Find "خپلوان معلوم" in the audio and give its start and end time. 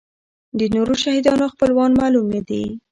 1.53-2.25